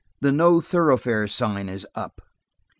The 0.19 0.31
'no 0.31 0.59
thoroughfare' 0.61 1.27
sign 1.27 1.69
is 1.69 1.85
up." 1.93 2.23